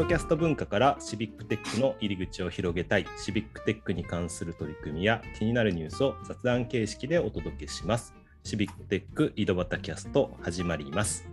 [0.00, 8.14] ドキャスト文化からシビックテックの入り口を広げたい、シビックテックに関する取り組みや気になるニュースを雑談形式でお届けします。
[8.42, 11.28] シビックテック井戸端キャスト始まります。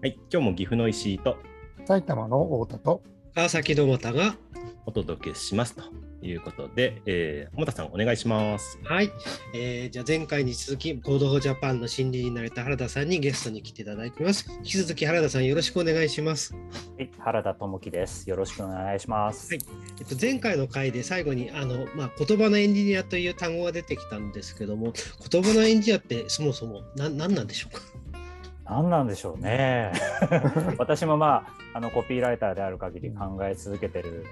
[0.00, 1.36] はい、今日も岐阜の石井と
[1.84, 3.02] 埼玉の太田と
[3.34, 4.34] 川崎どもたが
[4.86, 5.82] お届けしますと
[6.22, 8.78] いうことで、えー、田さんお願いします。
[8.84, 9.10] はい、
[9.54, 14.50] えー、じゃあ前回に続き、 Code for Japan の理事になられた原田さんにゲストに来ていただいてます。
[14.58, 16.54] 引き続き原田さんよろしくお願いします。
[16.54, 16.60] は
[17.02, 18.28] い、原田智樹です。
[18.30, 19.52] よろしくお願いします。
[19.54, 19.64] はい、
[20.00, 24.92] えっと前回の回で最後にあのまあ言葉のエンジニアという単語が出てきたんですけども、
[25.30, 27.82] 言葉のエンジニアってそもそも何なんでしょうか？
[28.64, 29.92] 何なんでしょうね。
[30.78, 34.24] 私もまああのコピーライターである限り考え続けてる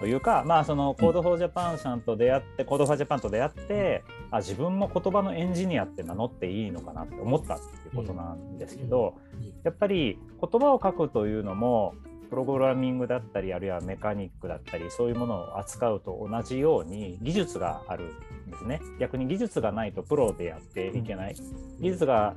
[0.00, 9.14] というか、まあ、その Code for Japan さんと出会って、 Code for Japan と出会ってあ自分も言葉のエンジニアって名乗っていいのかなって思ったっていうことなんですけど、
[9.62, 11.94] やっぱり言葉を書くというのも
[12.28, 18.12] プログラミングだったりあるいはメカニックだったりそういうものを扱うと同じように技術がある
[18.48, 18.80] んですね。
[18.98, 21.36] 逆に技術がないとプロでやっていけない。
[21.80, 22.34] 技術が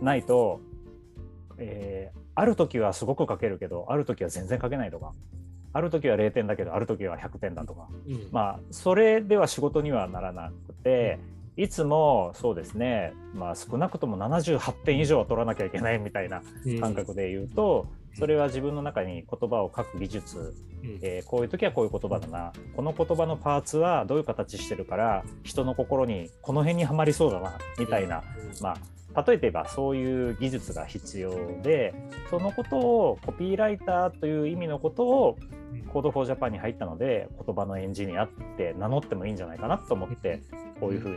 [0.00, 0.60] ないと、
[1.58, 5.12] えー、ある時はすごく書けるけどある時は全然書けないとか
[5.72, 11.18] ある時は0点だけどある時は100点だとか、うん、まあそれでは仕事にはならなくて、
[11.56, 16.42] いつもそうですね、まあ、少なくとも78点以上は取らなきゃいけないみたいな
[16.80, 28.22] 感覚で言うと、うん、それは自分の中に言葉を書く技術、うん、えー、こういう時はこういう言葉だなこの言葉のパーツはどういう形してるから人の心にこの辺にはまりそうだなみたいな、
[28.62, 28.76] まあ
[29.26, 31.30] 例えばそういう技術が必要
[31.62, 31.94] で
[32.30, 35.38] そのことをコピーライターという意味のことを
[35.92, 40.42] Code for Japan に入ったので言葉のエンジニアって名乗ってもいいんじゃないかなと思って
[40.80, 41.16] こういうふう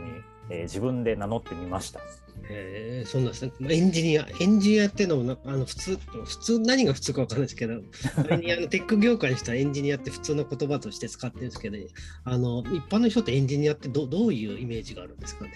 [0.50, 2.00] えー、自分で名乗ってみました。
[2.48, 3.52] えー、そうなんですね。
[3.68, 7.74] エンジニア、エンジニアっていうのもあの普通、普通何が普通か分からないですけど、
[8.30, 11.76] エンジニアのテック業界にしたらエンジニアって普通の言葉として使ってるんですけど、
[12.24, 15.52] あの一般の人ってエンジニアってどどういうイメージがあるんですかね？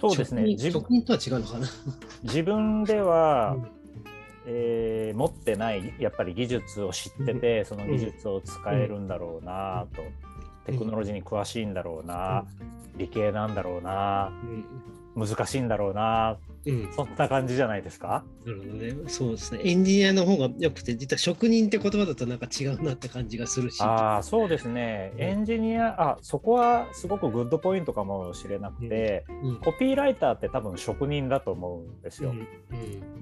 [0.00, 0.56] そうですね。
[0.58, 1.68] 職人とは違うのかな？
[2.22, 3.78] 自分では、うん
[4.50, 10.02] えー、持ってないやっぱり技術を知ってて、その技術を使えるんだろうなと、
[10.70, 12.44] テクノロジーに詳しいんだろうな、
[12.96, 14.30] 理系なんだろうな、
[15.16, 18.22] 難しいんだろうな、うん、そんな感じじゃないですか？
[18.44, 18.94] なるほどね。
[19.08, 19.60] そうですね。
[19.64, 23.80] エンジニアの方がよくて、実は職人って言葉だとなんか違うなって感じがするし。
[23.82, 25.12] ああ、そうですね。
[25.16, 32.34] エンジニア、あそこはすごくグッドポイントかもしれなくて、うんうん、コピーライターって多分職人だと思うんですよ。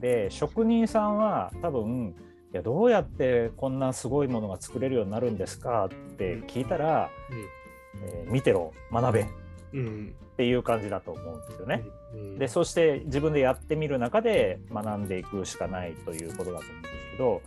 [0.01, 2.15] で、職人さんは多分、
[2.57, 7.11] いやどうやってこんなすごいものが作れるようになるんですかって聞いたら、
[8.03, 9.27] えー、見てろ学べっ
[10.39, 11.85] ていう感じだと思うんですよね。
[12.39, 17.43] でそして自分でやってみる中で学んでいくしかないということだと思うんですけど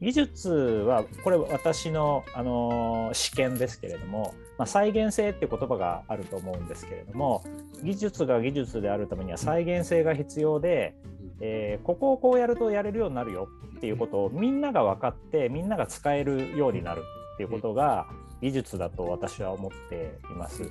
[0.00, 7.44] 技術はこれ私の、あの試験ですけれども、まあ、再現性っていう言葉があると思うんですけれども
[7.82, 10.94] 技術が技術であるためには再現性が必要で、
[11.40, 17.02] えー、ここをこうやるとやれるようになるよっていうことをみんなが分かってみんなが使えるようになる
[17.34, 18.06] っていうことが
[18.40, 20.70] 技術だと私は思っています。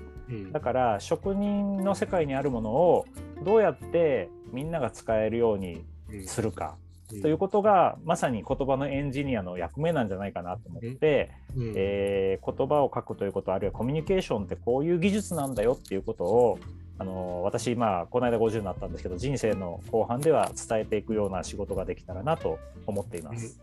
[0.52, 3.06] だから職人の世界にあるものを
[3.44, 5.86] どうやってみんなが使えるように
[6.26, 6.76] するか
[7.10, 11.32] ということがまさに言葉のエンジニアの役目なんじゃないかなと思って、
[11.76, 16.60] えー、言葉を書くということあるいはコミュニケーションってこういう技術なんだよっていうことを
[17.00, 23.60] あの私、まあ、この間50になったんですけど人生の後半では伝えていくような仕事ができたらなと思っています。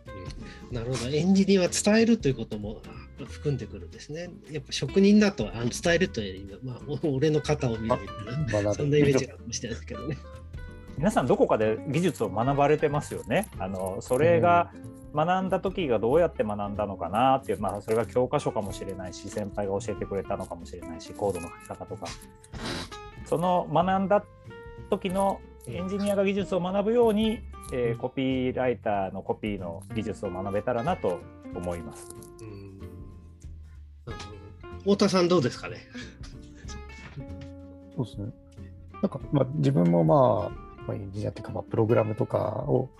[0.70, 2.80] うん、なるほどエンジニアは伝えるということも
[3.26, 4.30] 含んでくるんですね。
[4.50, 7.96] やっぱ職人だとあの伝えるというよりまあ、俺の肩を見る
[8.46, 10.16] みたそんなイメージかもしれないですけどね。
[10.96, 13.48] 皆さんどこかで技術を学ばれてますよね。
[13.58, 14.70] あのそれが
[15.14, 22.06] 学んだ時がどうやって学んだのかなっていう、まあ、それが教科書かもしれないし先輩が教えてくれたのかもしれないしコードの書き方とか
[23.25, 24.25] その学んだ
[24.91, 27.41] 時のエンジニアが技術を学ぶように、
[27.73, 31.21] えー、コピーライターのコピーの技術を学べたらなと
[31.55, 32.15] 思います。
[34.81, 35.79] 太田さんどうですかね？
[37.97, 38.32] そうですね。
[39.00, 42.91] なんか、まあ、自分もまあ、まあ、エンジニアっていうか、まあ、プログラムとかを、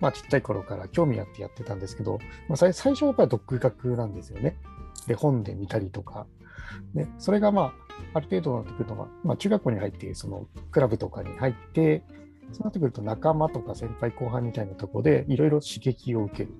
[0.00, 2.18] まあ、ちっちゃい頃から興味あってやってたんですけど、
[2.48, 4.56] まあ、最初はやっぱり独学なんですよね。
[5.06, 6.26] で、本で見たりとか。
[6.94, 7.72] で、それがまあ、
[8.14, 12.02] ある程度になってくるのが、まあ、中学校に入って、そのクラブとかに入って、
[12.52, 16.50] そうなってくると仲間とか先輩後輩みたいなところでいろいろ刺激を受ける。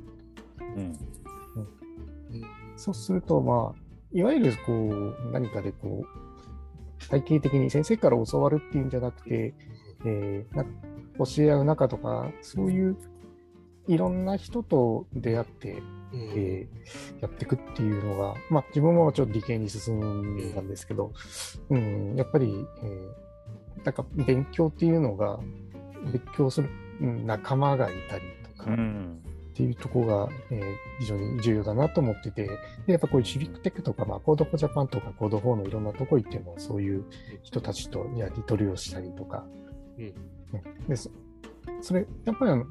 [0.76, 2.42] うん、うん、
[2.76, 3.82] そうすると、まあ、
[4.12, 9.54] いわゆるこう何かでこう体系的に先生から教わるっていうんじゃなくて、
[10.04, 10.64] えー、な
[11.18, 12.96] 教え合う中とかそういう
[13.88, 15.82] いろんな人と出会って、
[16.12, 16.20] うん。
[16.34, 21.12] えーやっていくっていうのが、まあ、自分もちょっと理系に進んだんですけど、
[21.70, 23.22] うん、やっぱり、えー
[23.84, 25.40] なんか勉強っていうのが、
[26.12, 26.68] 勉強する
[27.00, 28.24] うん仲間がいたり
[28.56, 29.22] とか、うん。
[29.52, 30.62] っていうところが、えー
[31.00, 32.46] 非常に重要だなと思ってて、
[32.86, 37.04] でやっぱこういうシビックテックとか、まあ、 Code for Japan とか Code for のいろんなとこ行っても、そういう
[37.42, 39.44] 人たちとやり取りをしたりとか、
[39.98, 40.04] うん。
[40.52, 40.96] ねで
[41.82, 42.64] そそれ、やっぱりあの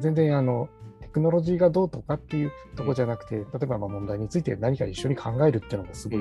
[0.00, 0.68] 全然あの
[1.00, 6.20] テクノロジーがどうとかっていうところじゃなくて、例えばまあ問題について何か一緒に考えるっていうのがすごい、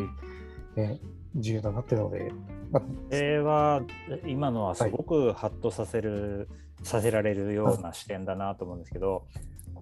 [0.75, 0.99] ね
[1.35, 2.31] 重要だなっていうので、
[2.71, 3.81] まあ、これは
[4.27, 6.49] 今のはすごくハッとさせる、
[6.83, 9.27] させられるような視点だなと思うんですけど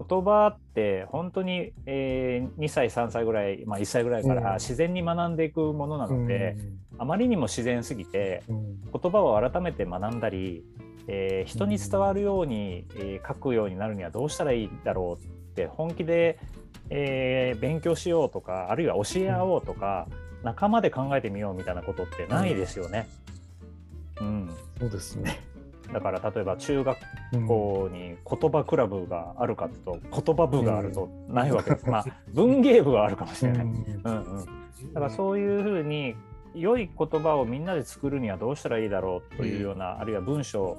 [0.08, 4.44] 言葉って本当に、えー2歳3歳ぐらい、まあ、1歳ぐらいかうん。
[4.44, 6.56] ら自然に学んでいくものなので、
[6.98, 8.80] あまりにも自然すぎてうんうん。
[8.92, 10.64] 言葉を改めて学んだり、
[11.12, 16.38] えー人に伝わるように、えー書くようになるにはどうしたらいいだろうって本気で、
[16.90, 20.08] えー勉強しようとかあるいは教え合おうとか、
[20.44, 23.10] 仲間で考えてみようみたいなことってないですよね。
[24.22, 25.40] うん、そうですね。
[25.92, 26.98] だから例えば中学
[27.34, 31.90] うん校に言葉クラブがあるかというと言葉部があるとないわけです。
[31.90, 33.66] まあ文芸部はあるかもしれない。
[33.66, 33.74] うん
[34.04, 34.46] うんうん、
[34.94, 36.16] だからそういうふうに
[36.56, 40.78] 良い言葉をみんなで作るにはどうしたらいいだろうというような、あるいは文章、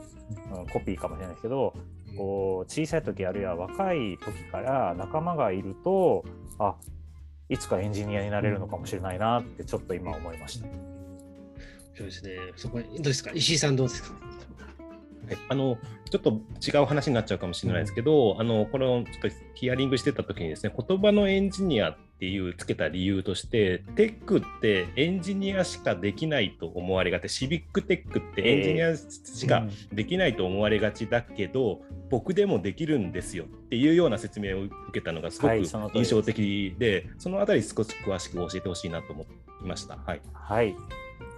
[0.55, 1.75] うんコピーかもしれないですけど
[2.17, 6.25] こう小さい時あるいは若い時から仲間がいると
[6.59, 6.77] あ
[7.49, 10.69] いつかエンジニアになれるのかもしれないなってちょっと今思いました。
[11.97, 12.37] そうですね。
[12.55, 13.33] そこどうですか？
[13.35, 14.15] 石井さんどうですか？
[14.15, 15.79] はい、あの
[16.11, 27.31] ちょっと違う話になっちゃうかもしれないですけど、あのこれをちょっとヒアリングしてた時にですね言葉のエンジニアっていうつけた理由としてテックってエンジニアしかできないと思われがち。
[27.31, 31.81] シビックテックってエンジニアしかできないと思われがちだけど、
[32.11, 33.45] 僕でもできるんですよ。
[33.45, 35.57] っていうような説明を受けたのがすごく
[35.95, 39.27] 印象的で、そのあたり少し詳しく教えてほしいなと思い
[39.65, 39.97] ました。
[39.97, 40.77] はい、はい、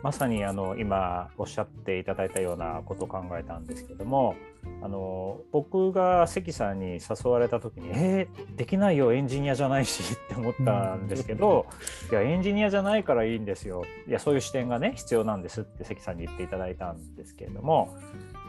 [0.02, 4.34] まさにあの今おっしゃっていただいたようなことを考えたんですけども
[4.82, 11.66] あの僕が関さんに誘われた時に「えー、できないよエンジニアじゃないし」 って思ったんですけど
[12.10, 17.94] 「いやエンジニアじゃないからいいんですよ」いやそういう視点がね必要なんですって関さんに言っていただいたんですけれども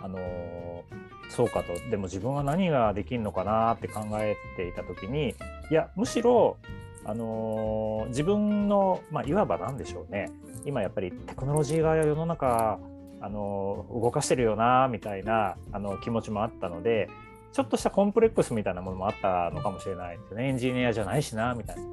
[0.02, 0.18] あの
[1.30, 1.74] そうかと。
[1.90, 5.36] でも自分は何ができるのかなって考えていた時に
[5.70, 6.58] いやむしろ
[7.06, 10.32] あの自分の、まあ、いわば何でしょうね。
[10.66, 12.80] 今やっぱりテクノロジーが世の中
[13.24, 17.10] あの動かしてるよなみたいなあの気持ちもあったので
[17.54, 20.48] ちょっとしたコンプレックスみたいなものもあったのかもしれないですよね。
[20.50, 21.84] エンジニアじゃないしなみたいな、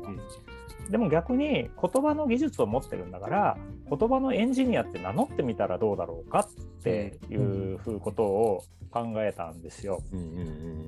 [0.91, 10.03] でも逆に言葉の技術を持ってるんだから言葉のエンジニアって名乗ってみたらどうだろうかっていうふうことを考えたんですよ。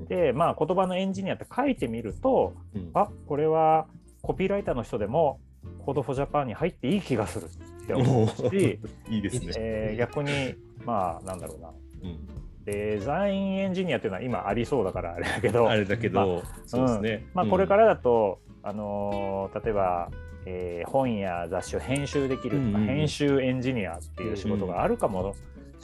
[0.09, 2.91] でまあ言葉のエンジニアって書いてみるとうん。
[2.94, 3.87] あこれは
[4.23, 5.39] コピーライターの人でも
[5.85, 7.47] Code for Japan に入っていい気がする
[7.82, 9.52] って思うし、いいですね。
[9.56, 11.69] えー逆にまあなんだろうな。
[12.02, 12.19] うん。
[12.64, 15.69] デザインエンジニアっていうのは今ありそうだからあれだけど。
[15.69, 17.26] あれだけど、そうですね。
[17.34, 20.11] まあ、これかららだと、あのー例えば、
[20.46, 22.87] えー本や雑誌を編集できる、うんうん。
[22.87, 25.34] 編集エンジニアっていう仕事があるかも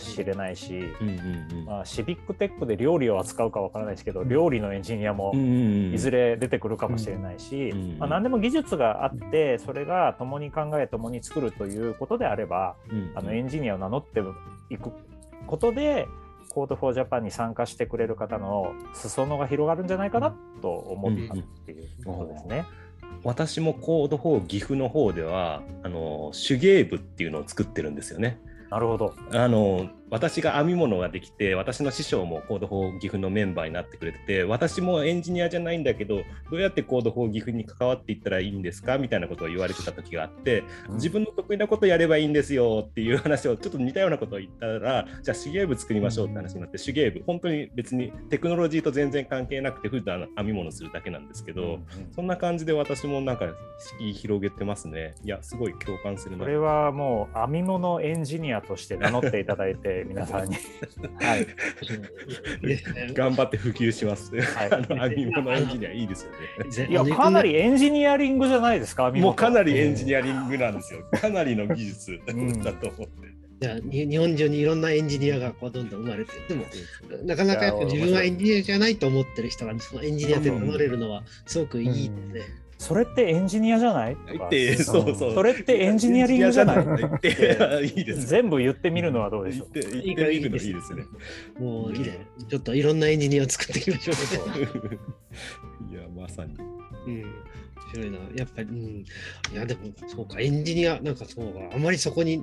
[0.04, 1.64] しれないし、うんうんうん。
[1.64, 5.94] まあ、シビックテックで料理を扱うかわからないですけど料理のエンジニアもうんうんうん。
[5.94, 14.20] いずれ出てくるかもしれないし、うんまあ、何でも技術があってそれが共に考え共に作るということであればうんあのエンジニアを名乗って
[14.70, 14.92] いく
[15.46, 16.06] ことで
[16.48, 21.36] Code for Japan に参加してくれる方の裾野が広がるんじゃないかなと思ったっ
[21.66, 22.64] ていうことですね。
[23.24, 28.40] 私も Code for 岐阜の方ではあの手芸部っていうのを作ってるんですよね。
[28.70, 29.14] なるほど。
[29.32, 38.98] あの私が編み物ができて私の師匠も Code for 岐阜のメンバーになってくれてて私もエンジニアじゃないんだけどどうやって Code for 岐阜に関わっていったらいいんですか？
[38.98, 51.78] みたいなことを言われてた時があって自分の得意なことやればいいんですよっていう話をちょっと似たようなことを言ったらじゃあ手芸部作りましょうって話になって手芸部本当に別にテクノロジーと全然関係なくて普段編み物するだけなんですけど、
[52.14, 53.46] そんな感じで私もなんか
[53.98, 55.14] 敷居広げてますね。
[55.24, 56.44] いや、すごい共感するな。
[56.44, 60.56] これはもう編み物エンジニアとして名乗っていただいて皆さんに。
[61.20, 61.46] はい。
[62.66, 62.82] ね
[63.14, 64.34] 頑張って普及します。
[64.34, 66.88] はいあの編み物エンジニアいいですよね。
[66.90, 69.10] いやかなりエンジニアリングじゃないですか。
[69.10, 71.04] もうかなりエンジニアリングなんですよ。
[71.12, 73.38] かなりの技術んだと思って。
[73.60, 76.64] じゃあに日本中にいろんなエンジニアがこうどんどん生まれてでも
[77.24, 82.42] なかなかやっぱ自分はエンジニアじゃないと思ってる人がそのエンジニアって名乗れるのはすごくいいですね。
[82.78, 84.12] それってエンジニアじゃない？
[84.14, 84.16] っ
[84.48, 85.34] て、そうそう。
[85.34, 87.28] それってエンジニアリングじゃない言って、
[87.84, 88.26] いいですね。
[88.26, 89.68] 全部言ってみるのはどうでしょう？
[89.74, 91.02] 言って、言ってみるのいいですね。
[91.58, 92.26] もういいね。
[92.48, 94.16] ちょっといろんなエンジニアを作っていきましょう。
[95.92, 96.56] いや、まさに。
[97.06, 97.24] うん。
[97.88, 98.18] 面白いな。
[98.36, 98.76] やっぱり、うん。
[98.76, 99.04] い
[99.54, 102.42] や、でも、そうか、エンジニア、なんかそうか、あまりそこに、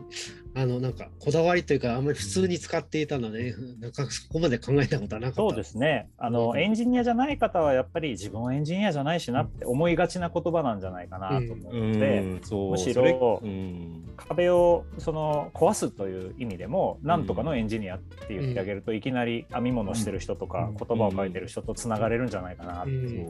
[0.56, 5.42] あの、なんか、こだわりというか、あんまり普通に使っていたので、なんかそこまで考えたことはなかった。
[5.42, 6.10] そうですね。
[6.18, 6.60] あの、うん。
[6.60, 12.72] エンジニアじゃない方はやっぱり自分はエンジニアじゃないしなって思いがちな言葉なんじゃないかなと思うって、ん、そう。
[12.72, 14.04] むしろうん。
[14.18, 20.76] 壁をその壊すという意味でもなんとかのエンジニアって言ってあげると、いきなり編み物してる人とか、うん。
[20.76, 23.30] 言葉を書いてる人とつながれるんじゃないかなってう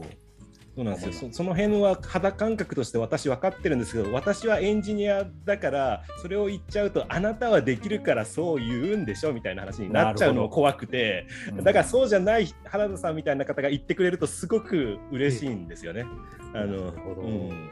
[0.76, 1.30] そうなんですよ。
[1.30, 11.26] そその辺は肌感覚として私分かってるんですけど私はエンジニアだからそれを言っちゃうとあなたはできるからそう言うんでしょみたいな話になっちゃうのも怖くて。
[11.48, 11.64] うん。
[11.64, 16.04] だからそうじゃない原田さんみたいな方が言ってくれるとすごく嬉しいんですよね。
[16.52, 17.70] あのうん。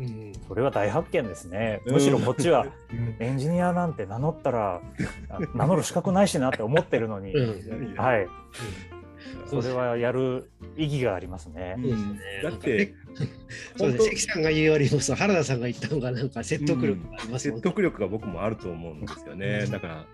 [0.00, 0.32] うん。
[0.48, 1.80] それは大発見ですね。
[1.86, 3.16] うんむしろこっちはうん。
[3.20, 4.80] エンジニアなんて名乗ったら
[5.28, 7.94] あ名乗る資格ないしなって思ってるのに、うん。
[7.94, 8.26] はい、
[9.46, 11.76] そそれはやる意義がありますね。
[12.42, 12.94] だって
[13.76, 19.62] そう関さんが言うよりもさ原田さんが言った方がなんか説得力がありますもん説得力が僕もあると思うんですよね。
[19.64, 20.06] うんだから、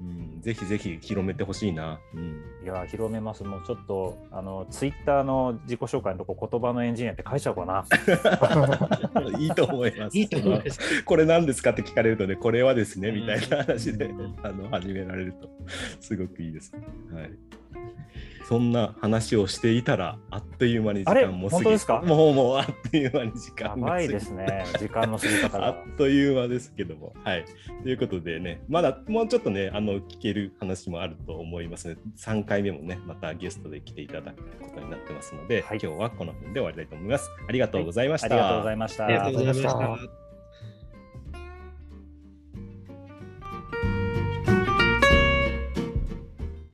[0.00, 1.98] うん、ぜひぜひ広めてほしいな。
[2.14, 3.44] うんいや広めます。
[3.44, 7.84] もうちょっとあのツイッターの自己紹介のとこ言葉のエンジニアって書いちゃおうかな。
[9.38, 10.18] いいと思います。
[10.18, 11.04] いいと思います。
[11.04, 15.48] これ何ですかって聞かれるとね、これはですね、うんみたいな話で、うんあの始められると、
[16.00, 16.72] すごくいいです。
[17.12, 17.30] はい。
[18.46, 22.02] そんな話をしていたら、あっという間に時間も過ぎですか？
[22.02, 24.66] もうもうあっという間に時間が過ぎやばいですね。
[24.78, 25.76] 時間の過ぎ方あがっ。
[25.96, 27.14] という間ですけども。
[27.24, 27.44] はい。
[27.82, 37.30] ということでね、まだもうちょっとね、あの聞ける話もあると思いますので、3回目もね、またゲストで来ていただくことになってますので、はい今日はこの辺で終わりたいと思います。
[37.48, 38.26] ありがとうございました。
[38.26, 39.06] ありがとうございました。
[39.06, 40.23] ありがとうございました。